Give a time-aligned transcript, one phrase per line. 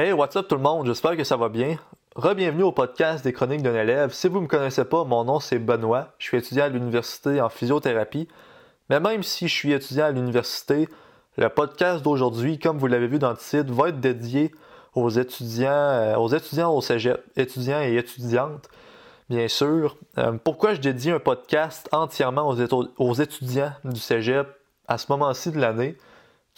[0.00, 0.86] Hey, what's up tout le monde?
[0.86, 1.76] J'espère que ça va bien.
[2.14, 4.12] Rebienvenue au podcast des chroniques d'un élève.
[4.12, 6.14] Si vous ne me connaissez pas, mon nom c'est Benoît.
[6.18, 8.28] Je suis étudiant à l'université en physiothérapie.
[8.90, 10.88] Mais même si je suis étudiant à l'université,
[11.36, 14.52] le podcast d'aujourd'hui, comme vous l'avez vu dans le titre, va être dédié
[14.94, 18.68] aux étudiants, euh, aux étudiants au cégep, étudiants et étudiantes,
[19.28, 19.96] bien sûr.
[20.18, 24.46] Euh, pourquoi je dédie un podcast entièrement aux, aux étudiants du cégep
[24.86, 25.96] à ce moment-ci de l'année?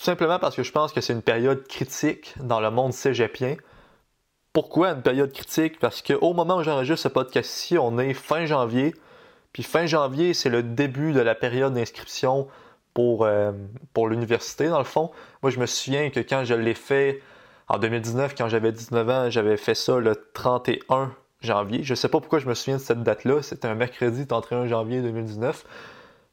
[0.00, 3.56] Tout simplement parce que je pense que c'est une période critique dans le monde cégepien.
[4.54, 5.78] Pourquoi une période critique?
[5.78, 8.94] Parce qu'au moment où j'enregistre ce podcast-ci, on est fin janvier.
[9.52, 12.48] Puis fin janvier, c'est le début de la période d'inscription
[12.94, 13.52] pour, euh,
[13.94, 15.10] l'université, dans le fond.
[15.42, 17.20] Moi, je me souviens que quand je l'ai fait
[17.69, 21.82] en 2019, quand j'avais 19 ans, j'avais fait ça le 31 janvier.
[21.82, 23.42] Je sais pas pourquoi je me souviens de cette date-là.
[23.42, 25.66] C'était un mercredi 31 janvier 2019.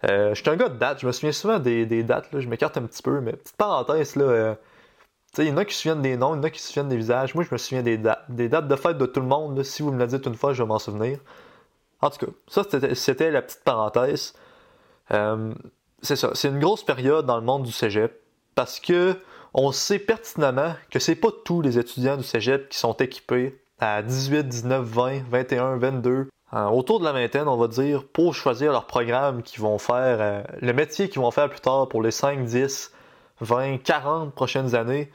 [0.05, 2.77] Euh, je suis un gars de date, je me souviens souvent des, dates, je m'écarte
[2.77, 4.55] un petit peu, mais petite parenthèse, là, euh,
[5.37, 6.67] il y en a qui se souviennent des noms, il y en a qui se
[6.67, 7.35] souviennent des visages.
[7.35, 8.25] Moi, je me souviens des dates.
[8.29, 9.61] Des dates de fête de tout le monde.
[9.63, 11.19] Si vous me le dites une fois, je vais m'en souvenir.
[12.01, 14.33] En tout cas, ça, c'était la petite parenthèse.
[15.11, 15.53] Euh,
[16.01, 16.31] c'est ça.
[16.33, 18.19] C'est une grosse période dans le monde du cégep
[18.55, 19.15] parce que
[19.53, 24.01] on sait pertinemment que c'est pas tous les étudiants du cégep qui sont équipés à
[24.01, 28.71] 18, 19, 20, 21, 22 euh, autour de la vingtaine, on va dire, pour choisir
[28.71, 32.11] leur programme qu'ils vont faire, euh, le métier qu'ils vont faire plus tard pour les
[32.11, 32.91] 5, 10,
[33.41, 35.11] 20, 40 prochaines années.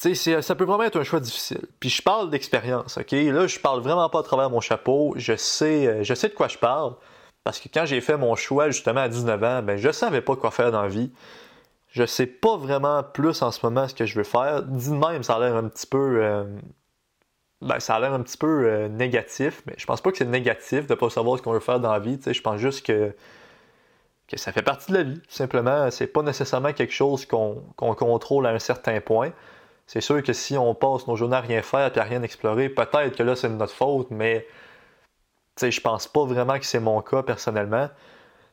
[0.00, 1.66] Tu sais, ça peut vraiment être un choix difficile.
[1.78, 3.12] Puis je parle d'expérience, ok?
[3.12, 5.12] Là, je parle vraiment pas à travers mon chapeau.
[5.16, 6.94] Je sais, euh, je sais de quoi je parle.
[7.44, 10.36] Parce que quand j'ai fait mon choix justement à 19 ans, ben je savais pas
[10.36, 11.12] quoi faire dans la vie.
[11.88, 14.62] Je sais pas vraiment plus en ce moment ce que je veux faire.
[14.62, 16.46] Dit de même, ça a l'air un petit peu
[17.62, 20.24] ben, ça a l'air un petit peu euh, négatif, mais je pense pas que c'est
[20.24, 22.18] négatif de pas savoir ce qu'on veut faire dans la vie.
[22.24, 23.14] Je pense juste que,
[24.28, 25.20] que ça fait partie de la vie.
[25.28, 29.32] Simplement, c'est pas nécessairement quelque chose qu'on contrôle à un certain point.
[29.86, 32.68] C'est sûr que si on passe nos journées à rien faire et à rien explorer,
[32.68, 34.46] peut-être que là c'est de notre faute, mais
[35.60, 37.88] je pense pas vraiment que c'est mon cas personnellement.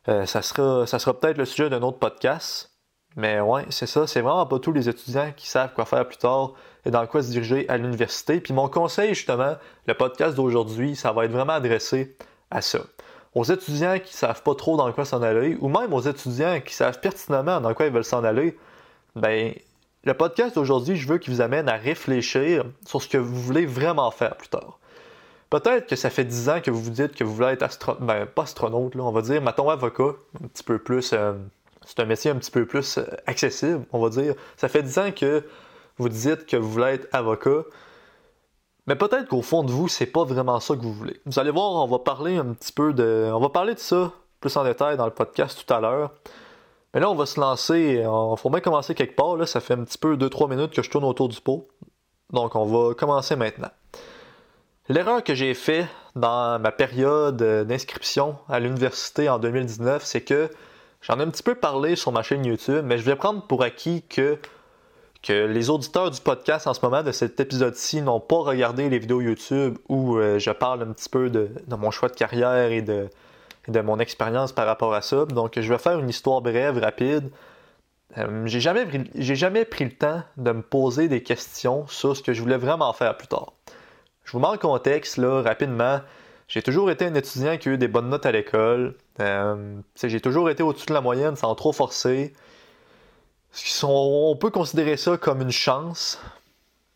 [0.07, 2.68] Euh, ça sera, ça sera peut-être le sujet d'un autre podcast.
[3.15, 4.07] Mais ouais, c'est ça.
[4.07, 6.53] C'est vraiment pas tous les étudiants qui savent quoi faire plus tard
[6.85, 8.39] et dans quoi se diriger à l'université.
[8.39, 9.55] Puis mon conseil, justement,
[9.87, 12.15] le podcast d'aujourd'hui, ça va être vraiment adressé
[12.51, 12.79] à ça.
[13.35, 16.73] Aux étudiants qui savent pas trop dans quoi s'en aller, ou même aux étudiants qui
[16.73, 18.57] savent pertinemment dans quoi ils veulent s'en aller,
[19.15, 19.53] ben,
[20.03, 23.65] le podcast d'aujourd'hui, je veux qu'il vous amène à réfléchir sur ce que vous voulez
[23.65, 24.79] vraiment faire plus tard.
[25.49, 28.01] Peut-être que ça fait 10 ans que vous vous dites que vous voulez être astronaute,
[28.01, 31.33] ben, pas astronaute, là, on va dire, mettons avocat, un petit peu plus, euh,
[31.89, 34.35] c'est un métier un petit peu plus euh, accessible, on va dire.
[34.57, 35.43] Ça fait 10 ans que
[35.97, 37.63] vous dites que vous voulez être avocat,
[38.85, 41.19] mais peut-être qu'au fond de vous, c'est pas vraiment ça que vous voulez.
[41.25, 43.31] Vous allez voir, on va parler un petit peu de.
[43.33, 46.11] On va parler de ça plus en détail dans le podcast tout à l'heure.
[46.93, 48.03] Mais là, on va se lancer.
[48.03, 49.35] Il faut bien commencer quelque part.
[49.35, 51.67] Là, ça fait un petit peu 2-3 minutes que je tourne autour du pot.
[52.31, 53.69] Donc, on va commencer maintenant.
[54.87, 60.49] L'erreur que j'ai faite dans ma période d'inscription à l'université en 2019, c'est que
[61.01, 63.63] j'en ai un petit peu parlé sur ma chaîne YouTube, mais je vais prendre pour
[63.63, 64.37] acquis que
[65.21, 68.99] que les auditeurs du podcast en ce moment de cet épisode-ci n'ont pas regardé les
[68.99, 72.81] vidéos YouTube où euh, je parle un petit peu de, mon choix de carrière et
[72.81, 73.09] de,
[73.67, 75.25] de mon expérience par rapport à ça.
[75.25, 77.29] Donc, je vais faire une histoire brève, rapide.
[78.17, 82.23] Euh, j'ai jamais, j'ai jamais pris le temps de me poser des questions sur ce
[82.23, 83.53] que je voulais vraiment faire plus tard.
[84.23, 85.99] Je vous mets en contexte là rapidement.
[86.49, 88.95] J'ai toujours été un étudiant qui a eu des bonnes notes à l'école.
[89.21, 92.33] Euh, j'ai toujours été au-dessus de la moyenne sans trop forcer
[93.83, 96.19] on peut considérer ça comme une chance,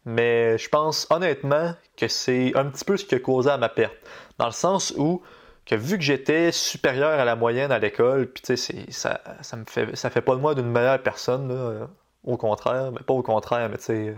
[0.05, 3.69] mais je pense honnêtement que c'est un petit peu ce qui a causé à ma
[3.69, 3.95] perte.
[4.37, 5.21] Dans le sens où,
[5.65, 9.65] que vu que j'étais supérieur à la moyenne à l'école, puis sais, ça, ça me
[9.65, 11.87] fait, ça fait pas de moi d'une meilleure personne,
[12.23, 14.15] au contraire, mais pas au contraire, mais tu sais,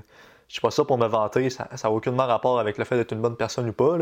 [0.48, 3.12] je suis pas ça pour me vanter, ça n'a aucunement rapport avec le fait d'être
[3.12, 3.98] une bonne personne ou pas,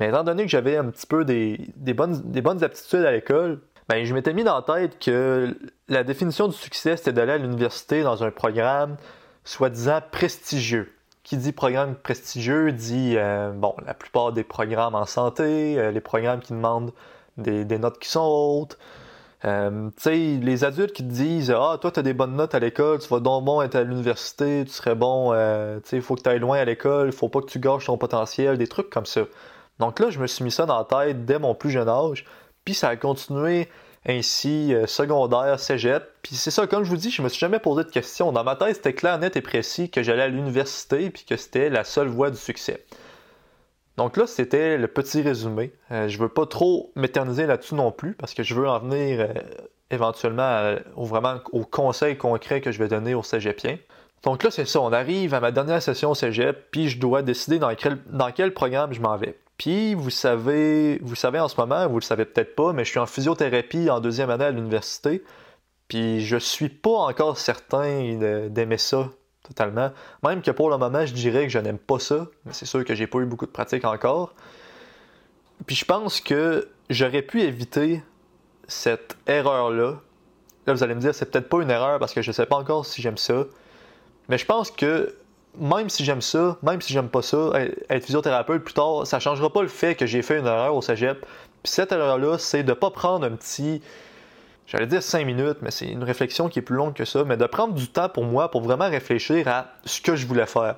[0.00, 1.58] Mais étant donné que j'avais un petit peu des,
[1.94, 5.54] bonnes, des bonnes aptitudes à l'école, ben, je m'étais mis dans la tête que
[5.88, 8.96] la définition du succès, c'était d'aller à l'université dans un programme
[9.44, 10.92] soi-disant prestigieux.
[11.22, 16.00] Qui dit programme prestigieux dit, euh, bon, la plupart des programmes en santé, euh, les
[16.00, 16.92] programmes qui demandent
[17.36, 18.78] des, notes qui sont hautes.
[19.44, 22.54] Euh, tu sais, les adultes qui te disent Ah, toi, tu as des bonnes notes
[22.54, 26.02] à l'école, tu vas donc bon être à l'université, tu serais bon, tu sais, il
[26.02, 28.56] faut que tu ailles loin à l'école, il faut pas que tu gâches ton potentiel,
[28.56, 29.22] des trucs comme ça.
[29.80, 32.24] Donc là, je me suis mis ça dans la tête dès mon plus jeune âge.
[32.64, 33.68] Puis ça a continué
[34.06, 36.04] ainsi euh, secondaire, cégep.
[36.22, 38.30] Puis c'est ça, comme je vous dis, je me suis jamais posé de questions.
[38.30, 41.70] Dans ma tête, c'était clair, net et précis que j'allais à l'université puis que c'était
[41.70, 42.84] la seule voie du succès.
[43.96, 45.72] Donc là, c'était le petit résumé.
[45.90, 49.20] Euh, je veux pas trop m'éterniser là-dessus non plus parce que je veux en venir
[49.20, 49.28] euh,
[49.90, 53.78] éventuellement au, vraiment au conseil concret que je vais donner aux cégepiens.
[54.22, 57.22] Donc là, c'est ça, on arrive à ma dernière session au cégep, puis je dois
[57.22, 59.38] décider dans quel, dans quel programme je m'en vais.
[59.60, 62.88] Puis vous savez, vous savez en ce moment, vous le savez peut-être pas, mais je
[62.92, 65.22] suis en physiothérapie en deuxième année à l'université.
[65.86, 69.10] Puis je suis pas encore certain d'aimer ça
[69.46, 69.90] totalement.
[70.22, 72.86] Même que pour le moment, je dirais que je n'aime pas ça, mais c'est sûr
[72.86, 74.32] que j'ai pas eu beaucoup de pratique encore.
[75.66, 78.02] Puis je pense que j'aurais pu éviter
[78.66, 80.00] cette erreur-là.
[80.66, 82.56] Là, vous allez me dire, c'est peut-être pas une erreur parce que je sais pas
[82.56, 83.44] encore si j'aime ça.
[84.30, 85.14] Mais je pense que
[85.58, 87.52] même si j'aime ça, même si j'aime pas ça,
[87.88, 90.82] être physiothérapeute plus tard, ça changera pas le fait que j'ai fait une erreur au
[90.82, 91.20] cégep.
[91.62, 93.82] Puis cette erreur-là, c'est de pas prendre un petit.
[94.66, 97.36] J'allais dire 5 minutes, mais c'est une réflexion qui est plus longue que ça, mais
[97.36, 100.76] de prendre du temps pour moi pour vraiment réfléchir à ce que je voulais faire.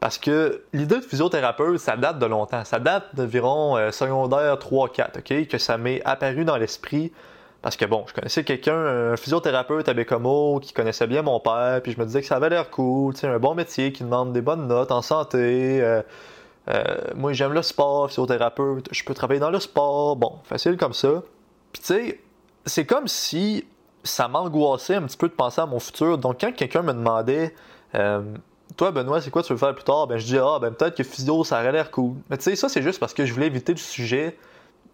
[0.00, 2.64] Parce que l'idée de physiothérapeute, ça date de longtemps.
[2.64, 5.48] Ça date d'environ euh, secondaire 3-4, OK?
[5.48, 7.12] Que ça m'est apparu dans l'esprit
[7.66, 11.80] parce que bon, je connaissais quelqu'un, un physiothérapeute à Bécomo, qui connaissait bien mon père,
[11.82, 14.04] puis je me disais que ça avait l'air cool, tu sais, un bon métier qui
[14.04, 15.82] demande des bonnes notes en santé.
[15.82, 16.00] Euh,
[16.68, 16.84] euh,
[17.16, 21.24] moi, j'aime le sport, physiothérapeute, je peux travailler dans le sport, bon, facile comme ça.
[21.72, 22.20] Puis tu sais,
[22.66, 23.64] c'est comme si
[24.04, 26.18] ça m'angoissait un petit peu de penser à mon futur.
[26.18, 27.52] Donc quand quelqu'un me demandait,
[27.96, 28.22] euh,
[28.76, 30.06] toi Benoît, c'est quoi tu veux faire plus tard?
[30.06, 32.14] Ben je dis, ah ben peut-être que physio, ça aurait l'air cool.
[32.30, 34.38] Mais tu sais, ça c'est juste parce que je voulais éviter le sujet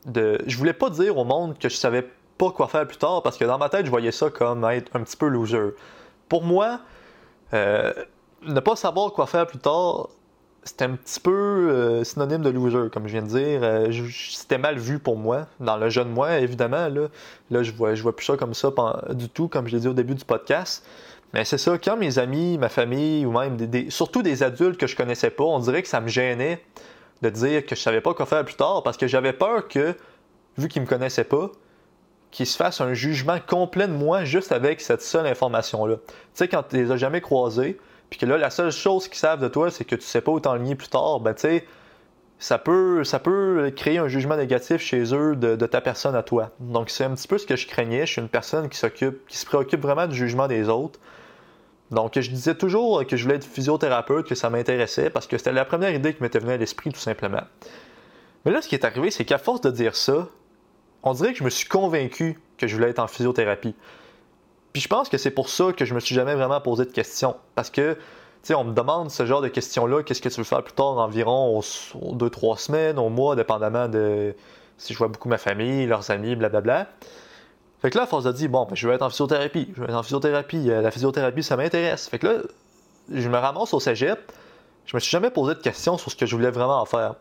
[0.06, 0.38] de...
[0.46, 2.08] Je voulais pas dire au monde que je savais
[2.50, 5.00] quoi faire plus tard parce que dans ma tête, je voyais ça comme être un
[5.00, 5.74] petit peu loser.
[6.28, 6.80] Pour moi,
[7.54, 7.92] euh,
[8.42, 10.08] ne pas savoir quoi faire plus tard,
[10.64, 13.60] c'était un petit peu euh, synonyme de loser, comme je viens de dire.
[13.62, 16.88] Euh, c'était mal vu pour moi, dans le jeune moi, évidemment.
[16.88, 17.08] Là,
[17.50, 18.70] là je vois, je vois plus ça comme ça
[19.10, 20.86] du tout, comme je l'ai dit au début du podcast.
[21.32, 24.86] Mais c'est ça, quand mes amis, ma famille, ou même des, surtout des adultes que
[24.86, 26.62] je connaissais pas, on dirait que ça me gênait
[27.22, 29.94] de dire que je savais pas quoi faire plus tard parce que j'avais peur que,
[30.58, 31.50] vu qu'ils me connaissaient pas,
[32.32, 35.96] qu'ils se fassent un jugement complet de moi juste avec cette seule information-là.
[35.96, 37.78] Tu sais, quand tu les as jamais croisés,
[38.10, 40.32] puis que là, la seule chose qu'ils savent de toi, c'est que tu sais pas
[40.32, 41.66] où t'enligner plus tard, ben tu sais,
[42.38, 46.50] ça peut, ça peut créer un jugement négatif chez eux de, ta personne à toi.
[46.58, 48.04] Donc c'est un petit peu ce que je craignais.
[48.04, 50.98] Je suis une personne qui s'occupe, qui se préoccupe vraiment du jugement des autres.
[51.90, 55.52] Donc je disais toujours que je voulais être physiothérapeute, que ça m'intéressait, parce que c'était
[55.52, 57.42] la première idée qui m'était venue à l'esprit tout simplement.
[58.44, 60.28] Mais là, ce qui est arrivé, c'est qu'à force de dire ça,
[61.02, 63.74] on dirait que je me suis convaincu que je voulais être en physiothérapie.
[64.72, 66.90] Puis je pense que c'est pour ça que je me suis jamais vraiment posé de
[66.90, 67.36] questions.
[67.54, 68.00] Parce que, tu
[68.42, 70.98] sais, on me demande ce genre de questions-là, qu'est-ce que tu veux faire plus tard,
[70.98, 74.34] environ aux, deux, trois semaines, au mois, dépendamment de
[74.78, 76.88] si je vois beaucoup ma famille, leurs amis, blablabla.
[77.82, 79.88] Fait que là, force de dire, bon, ben, je veux être en physiothérapie, je veux
[79.88, 82.08] être en physiothérapie, euh, la physiothérapie, ça m'intéresse.
[82.08, 82.34] Fait que là,
[83.12, 84.32] je me ramasse au cégep,
[84.86, 87.14] je me suis jamais posé de questions sur ce que je voulais vraiment en faire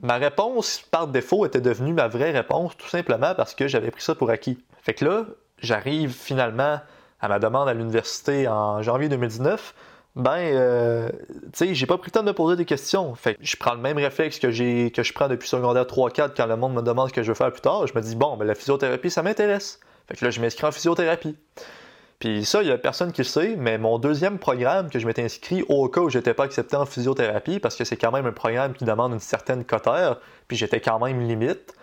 [0.00, 4.02] ma réponse par défaut était devenue ma vraie réponse, tout simplement parce que j'avais pris
[4.02, 4.58] ça pour acquis.
[4.82, 5.26] Fait que là,
[5.60, 6.80] j'arrive finalement
[7.20, 9.74] à ma demande à l'université en janvier 2019.
[10.16, 11.10] Ben, euh,
[11.52, 13.14] tu sais, j'ai pas pris le temps de me poser des questions.
[13.14, 16.32] Fait que je prends le même réflexe que j'ai que je prends depuis secondaire 3-4
[16.36, 17.86] quand le monde me demande ce que je veux faire plus tard.
[17.86, 19.78] Je me dis, bon, ben la physiothérapie, ça m'intéresse.
[20.08, 21.36] Fait que là, je m'inscris en physiothérapie.
[22.18, 25.06] Puis ça, il y a personne qui le sait, mais mon deuxième programme que je
[25.06, 28.26] m'étais inscrit au cas où j'étais pas accepté en physiothérapie, parce que c'est quand même
[28.26, 30.18] un programme qui demande une certaine cotère,
[30.48, 31.74] puis j'étais quand même limite.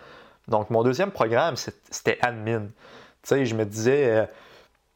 [0.48, 2.66] Donc mon deuxième programme, c'était admin.
[2.66, 2.70] Tu
[3.22, 4.26] sais, je me disais, euh,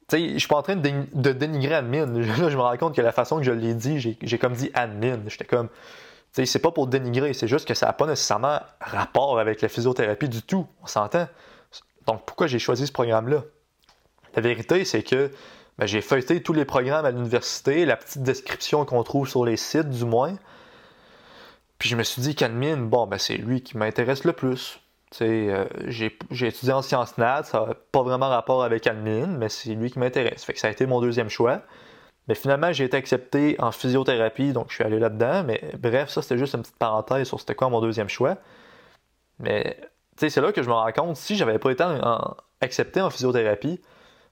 [0.09, 2.07] tu sais, je suis pas en train de, dénigrer admin.
[2.39, 4.71] Là, je me rends compte que la façon que je l'ai dit, j'ai comme dit
[4.75, 5.21] admin.
[5.27, 5.75] J'étais comme, tu
[6.33, 9.69] sais, c'est pas pour dénigrer, c'est juste que ça n'a pas nécessairement rapport avec la
[9.71, 10.67] physiothérapie du tout.
[10.83, 11.29] On s'entend?
[12.07, 13.43] Donc pourquoi j'ai choisi ce programme-là?
[14.35, 15.31] La vérité, c'est que
[15.79, 19.57] ben, j'ai feuilleté tous les programmes à l'université, la petite description qu'on trouve sur les
[19.57, 20.37] sites du moins.
[21.79, 24.81] Puis je me suis dit qu'admin, bon, ben c'est lui qui m'intéresse le plus.
[25.23, 29.75] Euh, j'ai, étudié en sciences nat, ça n'a pas vraiment rapport avec admin, mais c'est
[29.75, 30.45] lui qui m'intéresse.
[30.45, 31.63] Fait ça a été mon deuxième choix.
[32.29, 35.43] Mais finalement, j'ai été accepté en physiothérapie, donc je suis allé là-dedans.
[35.45, 38.37] Mais bref, ça c'était juste une petite parenthèse sur c'était quoi mon deuxième choix.
[39.39, 39.81] Mais
[40.17, 41.85] c'est là que je me rends compte, si j'avais pas été
[42.61, 43.81] accepté en physiothérapie,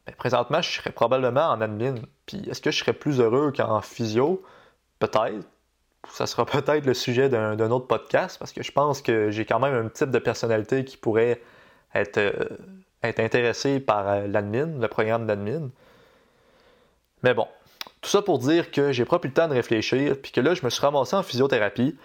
[0.08, 1.96] ben, présentement, je serais probablement en admin.
[2.24, 4.42] Puis est-ce que je serais plus heureux qu'en physio?
[5.00, 5.46] Peut-être.
[6.08, 9.60] Ça sera peut-être le sujet d'un autre podcast parce que je pense que j'ai quand
[9.60, 11.42] même un type de personnalité qui pourrait
[11.94, 12.32] être, euh,
[13.02, 15.68] intéressé par euh, l'admin, le programme d'admin.
[17.22, 17.46] Mais bon,
[18.00, 20.54] tout ça pour dire que j'ai pas pris le temps de réfléchir, puis que là,
[20.54, 21.98] je me suis ramassé en physiothérapie.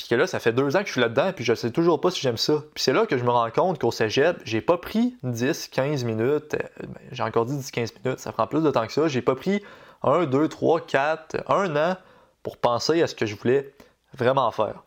[0.00, 2.00] Puis que là, ça fait deux ans que je suis là-dedans, puis je sais toujours
[2.00, 2.54] pas si j'aime ça.
[2.72, 6.04] Puis c'est là que je me rends compte qu'au cégep, j'ai pas pris 10, 15
[6.04, 6.54] minutes.
[6.54, 9.08] Euh, ben, j'ai encore dit 10, 15 minutes, ça prend plus de temps que ça.
[9.08, 9.62] J'ai pas pris
[10.02, 11.96] 1, 2, 3, 4, un an
[12.42, 13.74] pour penser à ce que je voulais
[14.16, 14.84] vraiment faire.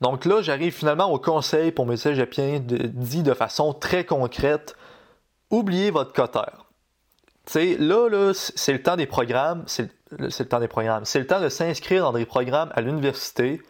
[0.00, 4.74] Donc là, j'arrive finalement au conseil pour mes cégepiens de, dit de façon très concrète
[5.50, 6.64] oubliez votre cotère.
[7.44, 11.04] Tu sais, là, là c'est le temps des programmes, c'est le temps des programmes.
[11.04, 13.60] C'est le temps de s'inscrire dans des programmes à l'université.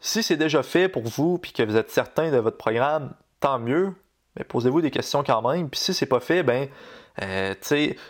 [0.00, 3.58] Si c'est déjà fait pour vous puis que vous êtes certain de votre programme, tant
[3.58, 3.92] mieux.
[4.36, 5.68] Mais posez-vous des questions quand même.
[5.68, 6.68] Puis si c'est pas fait, ben,
[7.22, 7.54] euh,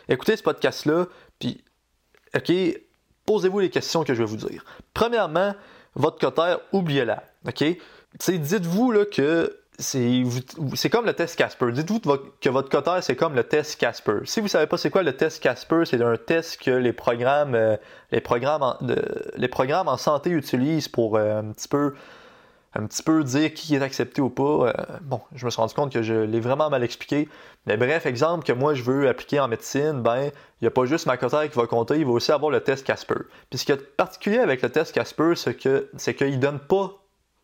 [0.09, 1.06] écoutez ce podcast-là.
[1.38, 1.64] Puis,
[3.26, 4.64] posez-vous les questions que je vais vous dire.
[4.94, 5.54] Premièrement,
[5.94, 7.25] votre cotère, oubliez-la.
[7.49, 7.64] OK?
[8.28, 11.72] dites-vous là, que c'est comme le test Casper.
[11.72, 12.00] Dites-vous
[12.40, 14.18] que votre cotère, c'est comme le test Casper.
[14.25, 17.54] Si vous savez pas c'est quoi le test Casper, c'est un test que les programmes,
[17.54, 17.76] euh,
[18.10, 18.20] les
[19.49, 21.94] programmes en santé utilisent pour euh, un petit peu
[22.75, 24.68] un petit peu dire qui est accepté ou pas.
[24.68, 24.72] Euh,
[25.02, 27.28] bon, je me suis rendu compte que je l'ai vraiment mal expliqué.
[27.66, 30.84] Mais bref, exemple que moi je veux appliquer en médecine, ben, il n'y a pas
[30.84, 33.22] juste ma cotère qui va compter, il va aussi avoir le test Casper.
[33.50, 37.00] Puis ce qui est particulier avec le test Casper, c'est que c'est qu'il donne pas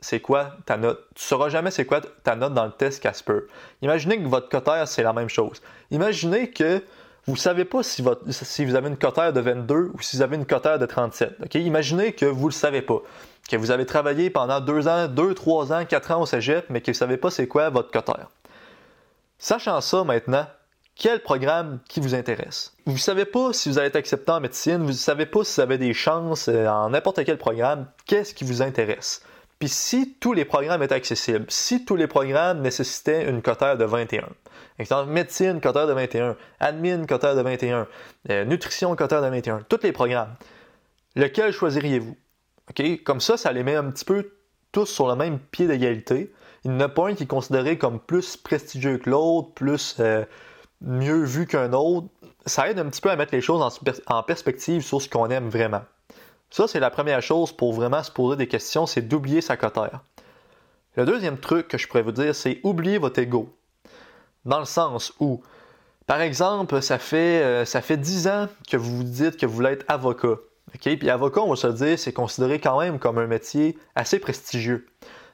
[0.06, 1.00] c'est quoi ta note?
[1.16, 3.40] Tu sauras jamais c'est quoi ta note dans le test Casper.
[3.82, 5.60] Imaginez que votre cotère, c'est la même chose.
[5.90, 6.80] Imaginez que
[7.26, 10.36] vous ne savez pas si, vous avez une cotère de 22 ou si vous avez
[10.36, 11.38] une cotère de 37.
[11.42, 13.02] Ok, Imaginez que vous ne le savez pas.
[13.50, 16.80] Que vous avez travaillé pendant 2 ans, 2, 3 ans, 4 ans au cégep, mais
[16.80, 18.28] que vous ne savez pas c'est quoi votre cotère.
[19.38, 20.46] Sachant ça maintenant,
[20.94, 22.74] quel programme qui vous intéresse?
[22.86, 25.42] Vous ne savez pas si vous allez être accepté en médecine, vous ne savez pas
[25.42, 29.20] si vous avez des chances euh, en n'importe quel programme, qu'est-ce qui vous intéresse?
[29.58, 33.84] Puis si tous les programmes étaient accessibles, si tous les programmes nécessitaient une cotère de
[33.84, 34.28] 21,
[34.78, 37.88] exemple médecine, cotère de 21, admin, cotère de 21,
[38.30, 40.34] euh, nutrition, cotère de 21, tous les programmes,
[41.14, 42.16] lequel choisiriez-vous?
[42.68, 43.02] OK?
[43.02, 44.30] Comme ça, ça les met un petit peu
[44.72, 46.34] tous sur le même pied d'égalité.
[46.64, 49.96] Il n'y en a pas un qui est considéré comme plus prestigieux que l'autre, plus
[50.00, 50.24] euh,
[50.82, 52.08] mieux vu qu'un autre.
[52.44, 55.48] Ça aide un petit peu à mettre les choses en perspective sur ce qu'on aime
[55.48, 55.82] vraiment.
[56.50, 60.00] Ça, c'est la première chose pour vraiment se poser des questions, c'est d'oublier sa cotère.
[60.96, 63.54] Le deuxième truc que je pourrais vous dire, c'est oublier votre ego.
[64.46, 65.42] Dans le sens où,
[66.06, 69.54] par exemple, ça fait, euh, ça fait 10 ans que vous vous dites que vous
[69.54, 70.36] voulez être avocat.
[70.74, 70.96] OK?
[70.98, 74.86] Puis avocat, on va se dire, c'est considéré quand même comme un métier assez prestigieux.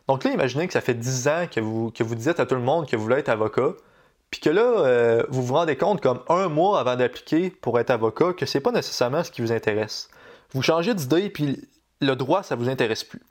[0.09, 2.61] Donc là, imaginez que ça fait 10 ans que vous, vous dites à tout le
[2.61, 3.75] monde que vous voulez être avocat,
[4.31, 7.91] puis que là, euh, vous vous rendez compte comme un mois avant d'appliquer pour être
[7.91, 10.09] avocat que c'est pas nécessairement ce qui vous intéresse.
[10.55, 11.69] Vous changez d'idée, puis
[12.01, 13.23] le droit, ça vous intéresse plus.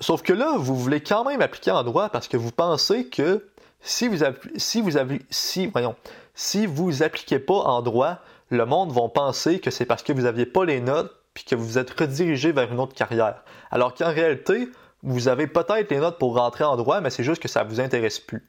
[0.00, 3.48] Sauf que là, vous voulez quand même appliquer en droit parce que vous pensez que
[3.80, 4.24] si vous,
[4.56, 4.82] si
[5.30, 5.96] si, voyons,
[6.34, 8.18] si vous appliquez pas en droit,
[8.50, 11.54] le monde va penser que c'est parce que vous n'aviez pas les notes puis que
[11.54, 13.42] vous vous êtes redirigé vers une autre carrière.
[13.70, 14.68] Alors qu'en réalité,
[15.02, 17.68] vous avez peut-être les notes pour rentrer en droit, mais c'est juste que ça ne
[17.68, 18.48] vous intéresse plus.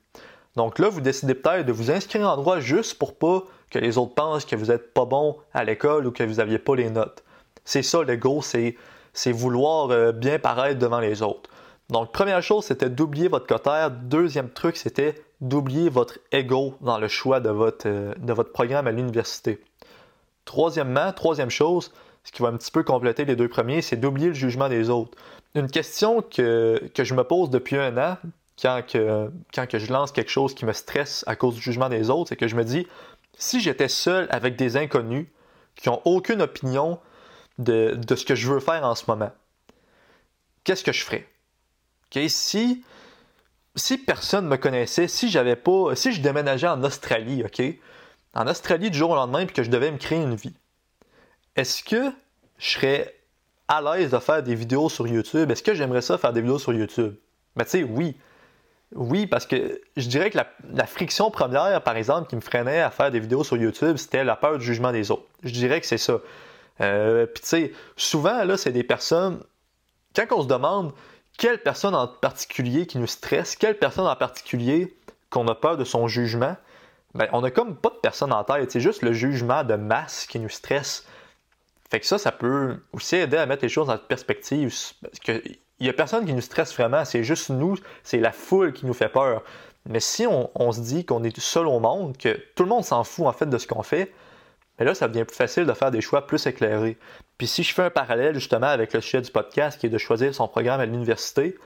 [0.55, 3.97] Donc là, vous décidez peut-être de vous inscrire en droit juste pour pas que les
[3.97, 6.89] autres pensent que vous n'êtes pas bon à l'école ou que vous n'aviez pas les
[6.89, 7.23] notes.
[7.69, 8.75] C'est ça, l'ego, c'est,
[9.13, 11.51] c'est vouloir euh, bien paraître devant les autres.
[11.91, 13.91] Donc, première chose, c'était d'oublier votre cotère.
[13.91, 18.87] Deuxième truc, c'était d'oublier votre ego dans le choix de votre, euh, de votre programme
[18.87, 19.63] à l'université.
[20.45, 21.91] Troisièmement, troisième chose,
[22.23, 24.89] ce qui va un petit peu compléter les deux premiers, c'est d'oublier le jugement des
[24.89, 25.15] autres.
[25.53, 28.17] Une question que, je me pose depuis un an,
[28.59, 31.89] quand, que, quand que je lance quelque chose qui me stresse à cause du jugement
[31.89, 32.87] des autres, c'est que je me dis,
[33.37, 35.27] si j'étais seul avec des inconnus
[35.75, 36.97] qui n'ont aucune opinion
[37.59, 39.31] de, ce que je veux faire en ce moment.
[40.63, 41.27] Qu'est-ce que je ferais?
[42.27, 42.83] Si,
[43.75, 45.95] si personne ne me connaissait, si j'avais pas.
[45.95, 47.61] Si je déménageais en Australie, OK?
[48.33, 50.53] En Australie du jour au lendemain puis que je devais me créer une vie.
[51.55, 52.11] Est-ce que
[52.57, 53.15] je serais
[53.67, 55.51] à l'aise de faire des vidéos sur YouTube?
[55.51, 57.15] Est-ce que j'aimerais ça faire des vidéos sur YouTube?
[57.55, 58.17] Mais tu sais, oui.
[58.95, 62.89] Oui, parce que je dirais que la, friction première, par exemple, qui me freinait à
[62.89, 65.27] faire des vidéos sur YouTube, c'était la peur du jugement des autres.
[65.43, 66.19] Je dirais que c'est ça.
[66.81, 69.43] Euh, puis tu sais, souvent, là, c'est des personnes,
[70.15, 70.93] quand on se demande
[71.37, 74.95] quelle personne en particulier qui nous stresse, quelle personne en particulier
[75.29, 76.55] qu'on a peur de son jugement,
[77.15, 80.25] ben, on a comme pas de personne en tête, c'est juste le jugement de masse
[80.27, 81.05] qui nous stresse.
[81.89, 84.73] Fait que ça, ça peut aussi aider à mettre les choses en perspective.
[85.01, 85.41] Parce que
[85.79, 88.85] il y a personne qui nous stresse vraiment, c'est juste nous, c'est la foule qui
[88.85, 89.43] nous fait peur.
[89.85, 92.83] Mais si on, on se dit qu'on est seul au monde, que tout le monde
[92.83, 94.11] s'en fout en fait de ce qu'on fait,
[94.79, 96.97] mais là, ça devient plus facile de faire des choix plus éclairés.
[97.37, 99.97] Puis si je fais un parallèle justement avec le sujet du podcast qui est de
[99.97, 101.57] choisir son programme à l'université,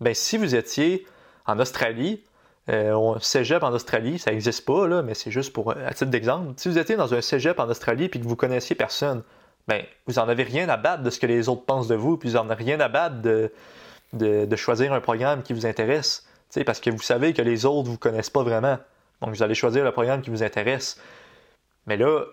[0.00, 1.06] ben si vous étiez
[1.46, 2.22] en Australie,
[2.68, 6.10] euh, un cégep en Australie, ça n'existe pas, là, mais c'est juste pour à titre
[6.10, 6.52] d'exemple.
[6.56, 9.22] Si vous étiez dans un cégep en Australie et que vous connaissiez personne,
[9.68, 12.16] ben vous n'en avez rien à battre de ce que les autres pensent de vous,
[12.16, 13.52] puis vous n'en avez rien à battre de,
[14.12, 16.26] de, choisir un programme qui vous intéresse.
[16.64, 18.78] Parce que vous savez que les autres ne vous connaissent pas vraiment.
[19.20, 21.00] Donc vous allez choisir le programme qui vous intéresse.
[21.86, 22.24] Mais là,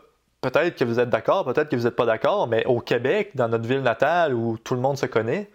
[0.44, 3.48] peut-être que vous êtes d'accord, peut-être que vous n'êtes pas d'accord, mais au Québec, dans
[3.48, 5.50] notre ville natale où tout le monde se connaît,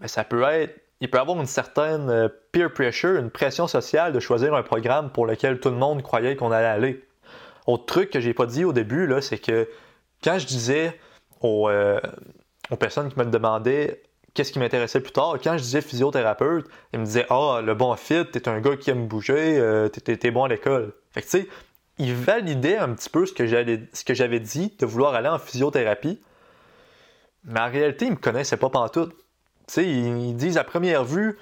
[0.00, 0.80] ben, ça peut être.
[1.00, 4.62] Il peut y avoir une certaine euh, peer pressure, une pression sociale de choisir un
[4.62, 7.04] programme pour lequel tout le monde croyait qu'on allait aller.
[7.66, 9.68] Autre truc que j'ai pas dit au début, là, c'est que
[10.24, 10.98] quand je disais
[11.40, 12.00] aux, euh,
[12.80, 14.02] personnes qui me demandaient
[14.34, 15.36] qu'est-ce qui m'intéressait plus tard.
[15.42, 18.90] Quand je disais physiothérapeute, ils me disaient Ah, le bon fit, t'es un gars qui
[18.90, 20.92] aime bouger, euh, t'es bon à l'école.
[21.10, 21.48] Fait que tu sais,
[21.98, 26.20] ils validaient un petit peu ce que j'avais dit de vouloir aller en physiothérapie.
[27.44, 29.14] Mais en réalité, ils me connaissaient pas pantoute.
[29.66, 31.38] Tu sais, ils, disent à première vue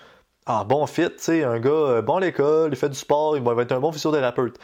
[0.47, 3.37] Ah, bon fit, tu sais, un gars euh, bon à l'école, il fait du sport,
[3.37, 4.59] il va être un bon physiothérapeute.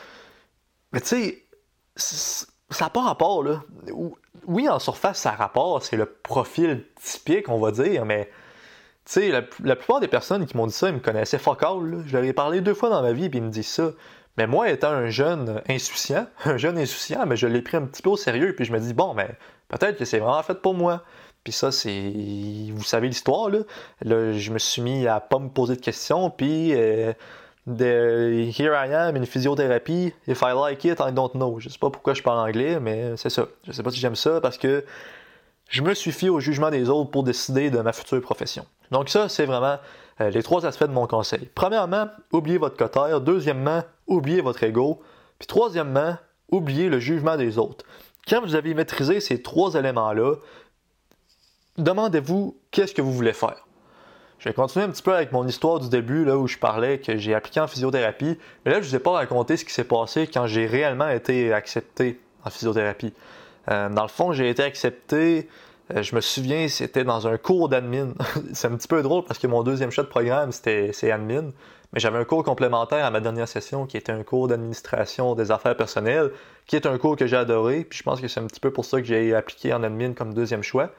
[0.93, 3.63] Mais tu sais, ça n'a pas rapport, là
[4.47, 8.31] oui, en surface, ça rapport, c'est le profil typique, on va dire, mais
[9.05, 11.61] tu sais, la, plupart des personnes qui m'ont dit ça, ils me connaissaient fuck.
[12.07, 13.91] Je leur ai parlé deux fois dans ma vie, puis ils me disent ça.
[14.39, 18.03] Mais moi, étant un jeune insouciant, un jeune insouciant, mais je l'ai pris un petit
[18.03, 19.29] peu au sérieux, puis je me dis, bon, mais
[19.69, 21.03] peut-être que c'est vraiment fait pour moi.
[21.45, 22.13] Puis ça, c'est.
[22.73, 23.59] Vous savez l'histoire, là.
[24.03, 26.73] Là, je me suis mis à pas me poser de questions, puis.
[26.75, 27.13] Euh,
[27.67, 30.13] de Here I am, une physiothérapie.
[30.27, 31.61] If I like it, I don't know.
[31.61, 33.47] Je sais pas pourquoi je parle anglais, mais c'est ça.
[33.67, 34.85] Je sais pas si j'aime ça parce que
[35.69, 38.67] je me suis fié au jugement des autres pour décider de ma future profession.
[38.91, 39.79] Donc ça, c'est vraiment
[40.31, 41.49] les trois aspects de mon conseil.
[41.55, 43.21] Premièrement, oubliez votre cotère.
[43.21, 45.01] Deuxièmement, oubliez votre ego.
[45.39, 46.17] Puis troisièmement,
[46.51, 47.85] oubliez le jugement des autres.
[48.29, 50.37] Quand vous avez maîtrisé ces trois éléments-là,
[51.79, 53.67] demandez-vous qu'est-ce que vous voulez faire.
[54.39, 56.99] Je vais continuer un petit peu avec mon histoire du début, là où je parlais
[56.99, 58.39] que j'ai appliqué en physiothérapie.
[58.65, 61.09] Mais là, je ne vous ai pas raconté ce qui s'est passé quand j'ai réellement
[61.09, 63.15] été accepté en physiothérapie.
[63.71, 65.49] Euh, dans le fond, j'ai été accepté,
[65.95, 68.15] euh, je me souviens, c'était dans un cours d'admin.
[68.53, 71.51] c'est un petit peu drôle parce que mon deuxième choix de programme, c'était c'est admin.
[71.93, 75.51] Mais j'avais un cours complémentaire à ma dernière session qui était un cours d'administration des
[75.51, 76.31] affaires personnelles,
[76.67, 77.85] qui est un cours que j'ai adoré.
[77.85, 80.15] Puis je pense que c'est un petit peu pour ça que j'ai appliqué en admin
[80.15, 80.91] comme deuxième choix.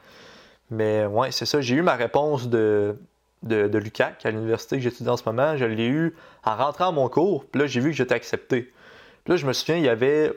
[0.69, 1.61] Mais ouais, c'est ça.
[1.61, 2.95] J'ai eu ma réponse de,
[3.43, 6.91] de, l'UCAC, à l'université que j'étudie en ce moment, je l'ai eu en rentrant à
[6.91, 8.73] mon cours, puis là, j'ai vu que j'étais accepté.
[9.23, 10.31] Puis là, je me souviens, il y avait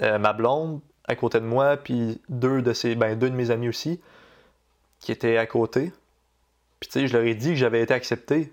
[0.00, 3.50] euh, ma blonde à côté de moi, puis deux de ses, ben, deux de mes
[3.50, 4.00] amis aussi,
[5.00, 5.92] qui étaient à côté.
[6.80, 8.52] Puis tu sais, je leur ai dit que j'avais été accepté.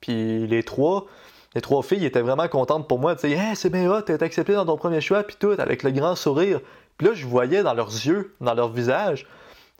[0.00, 1.06] Puis les trois,
[1.54, 3.14] les trois filles étaient vraiment contentes pour moi.
[3.14, 5.82] Tu sais, hey, c'est bien hot, t'es accepté dans ton premier choix, puis tout, avec
[5.82, 6.60] le grand sourire.
[6.96, 9.26] Puis là, je voyais dans leurs yeux, dans leur visage,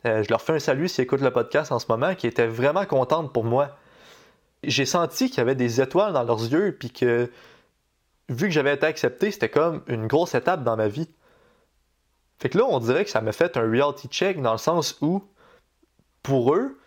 [0.05, 2.47] euh, je leur fais un salut s'ils écoutent le podcast en ce moment, qui étaient
[2.47, 3.77] vraiment contentes pour moi.
[4.63, 7.29] J'ai senti qu'il y avait des étoiles dans leurs yeux, puis que
[8.29, 11.09] vu que j'avais été accepté, c'était comme une grosse étape dans ma vie.
[12.41, 14.97] Fait que là, on dirait que ça m'a fait un reality check dans le sens
[15.01, 15.23] où,
[16.23, 16.79] pour eux,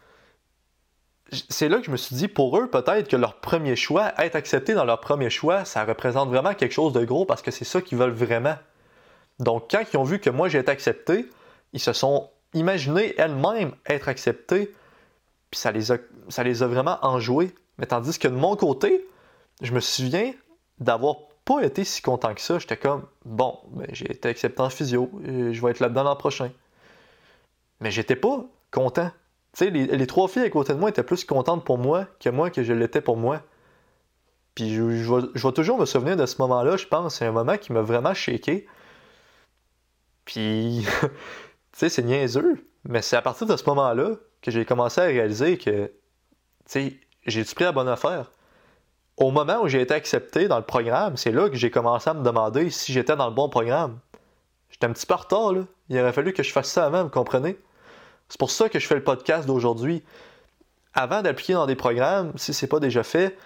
[1.49, 4.35] c'est là que je me suis dit, pour eux, peut-être que leur premier choix, être
[4.35, 7.65] accepté dans leur premier choix, ça représente vraiment quelque chose de gros parce que c'est
[7.65, 8.57] ça qu'ils veulent vraiment.
[9.39, 11.31] Donc, quand ils ont vu que moi j'ai été accepté,
[11.73, 14.75] ils se sont imaginer elles-mêmes être acceptées,
[15.53, 15.99] puis ça les, a,
[16.31, 17.55] ça les a vraiment enjouées.
[17.79, 19.07] Mais tandis que de mon côté,
[19.63, 20.33] je me souviens
[20.81, 22.59] d'avoir pas été si content que ça.
[22.59, 26.51] J'étais comme, bon, ben, j'ai été accepté en physio, je vais être là-dedans l'an prochain.
[27.81, 29.11] Mais j'étais pas content.
[29.57, 32.29] Tu sais, les, trois filles à côté de moi étaient plus contentes pour moi que
[32.29, 33.43] moi que je l'étais pour moi.
[34.55, 34.91] Puis je,
[35.35, 37.17] je, vais, toujours me souvenir de ce moment-là, je pense.
[37.17, 38.67] C'est un moment qui m'a vraiment shaké.
[40.25, 40.87] Puis
[41.75, 44.11] Tu sais, c'est niaiseux, mais c'est à partir de ce moment-là
[44.43, 45.93] que j'ai commencé à réaliser que, tu
[46.67, 48.31] sais, j'ai-tu pris la bonne affaire?
[49.17, 52.15] Au moment où j'ai été accepté dans le programme, c'est là que j'ai commencé à
[52.15, 53.99] me demander si j'étais dans le bon programme.
[54.71, 55.63] J'étais un petit peu en retard, là.
[55.89, 57.57] Il aurait fallu que je fasse ça avant, vous comprenez?
[58.29, 60.03] C'est pour ça que je fais le podcast d'aujourd'hui.
[60.95, 63.37] Avant d'appliquer dans des programmes, si c'est pas déjà fait,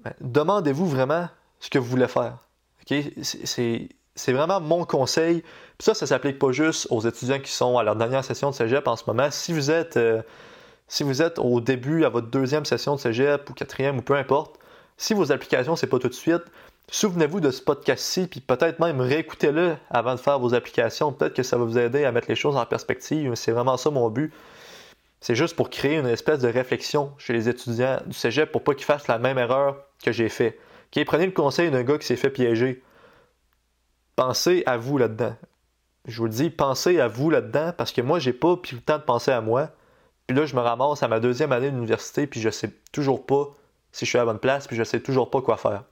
[0.00, 1.28] ben, demandez-vous vraiment
[1.60, 2.38] ce que vous voulez faire.
[2.84, 5.42] C'est vraiment mon conseil.
[5.78, 8.86] Ça, ça s'applique pas juste aux étudiants qui sont à leur dernière session de cégep
[8.86, 9.30] en ce moment.
[9.30, 10.22] Si vous êtes, euh,
[10.88, 14.14] si vous êtes au début, à votre deuxième session de cégep ou quatrième ou peu
[14.14, 14.58] importe,
[14.96, 16.42] si vos applications, c'est pas tout de suite,
[16.90, 21.12] souvenez-vous de ce podcast-ci, puis peut-être même réécoutez-le avant de faire vos applications.
[21.12, 23.34] Peut-être que ça va vous aider à mettre les choses en perspective.
[23.34, 24.32] C'est vraiment ça mon but.
[25.20, 28.74] C'est juste pour créer une espèce de réflexion chez les étudiants du cégep pour pas
[28.74, 30.58] qu'ils fassent la même erreur que j'ai fait.
[31.06, 32.82] prenez le conseil d'un gars qui s'est fait piéger
[34.16, 35.36] pensez à vous là-dedans.
[36.08, 38.98] Je vous le dis, pensez à vous là-dedans parce que moi, j'ai pas le temps
[38.98, 39.70] de penser à moi.
[40.26, 43.54] Puis là, je me ramasse à ma deuxième année d'université, puis je sais toujours pas
[43.96, 45.84] si je suis à la bonne place, puis je sais toujours pas quoi faire.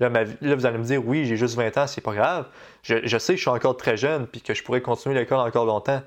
[0.00, 2.48] Là, vous allez me dire, oui, j'ai juste 20 ans, c'est pas grave.
[2.82, 5.38] Je, je, sais que je suis encore très jeune, puis que je pourrais continuer l'école
[5.38, 6.02] encore longtemps.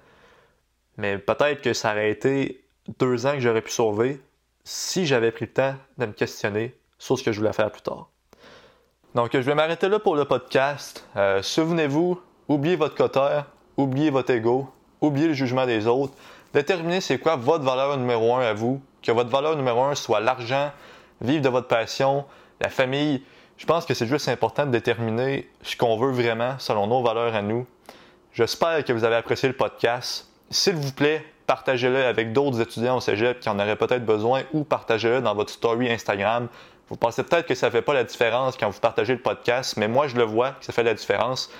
[0.97, 2.65] Mais peut-être que ça aurait été
[2.99, 4.19] deux ans que j'aurais pu sauver
[4.65, 7.81] si j'avais pris le temps de me questionner sur ce que je voulais faire plus
[7.81, 8.09] tard.
[9.15, 11.07] Donc, je vais m'arrêter là pour le podcast.
[11.15, 13.45] Euh, souvenez-vous, oubliez votre cotère,
[13.77, 16.13] oubliez votre ego, oubliez le jugement des autres.
[16.53, 18.81] Déterminez c'est quoi votre valeur numéro un à vous?
[19.03, 20.71] Que votre valeur numéro un soit l'argent,
[21.21, 22.25] vivre de votre passion,
[22.59, 23.23] la famille.
[23.57, 27.35] Je pense que c'est juste important de déterminer ce qu'on veut vraiment selon nos valeurs
[27.35, 27.67] à nous.
[28.33, 30.27] J'espère que vous avez apprécié le podcast.
[30.49, 34.63] s'il vous plaît, partagez-le avec d'autres étudiants au cégep qui en auraient peut-être besoin ou
[34.63, 36.47] partagez-le dans votre story Instagram.
[36.89, 39.77] Vous pensez peut-être que ça ne fait pas la différence quand vous partagez le podcast,
[39.77, 41.51] mais moi je le vois que ça fait la différence.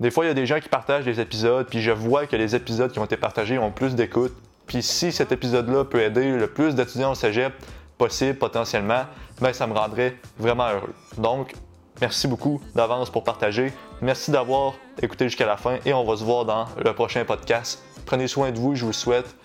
[0.00, 2.36] Des fois, il y a des gens qui partagent des épisodes, puis je vois que
[2.36, 4.34] les épisodes qui ont été partagés ont plus d'écoute.
[4.66, 7.52] Puis si cet épisode-là peut aider le plus d'étudiants au cégep
[7.98, 9.02] possible potentiellement,
[9.40, 10.94] ben ça me rendrait vraiment heureux.
[11.18, 11.54] Donc,
[12.00, 13.72] merci beaucoup d'avance pour partager.
[14.00, 17.82] Merci d'avoir écouté jusqu'à la fin et on va se voir dans le prochain podcast.
[18.04, 19.36] Prenez soin de vous, je vous souhaite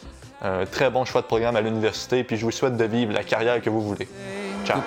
[0.42, 3.24] un très bon choix de programme à l'université, puis je vous souhaite de vivre la
[3.24, 4.08] carrière que vous voulez.
[4.66, 4.80] Ciao.